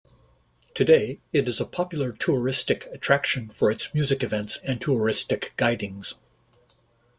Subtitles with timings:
[0.73, 6.15] Today it is a popular touristic attraction for its music-events and touristic guidings.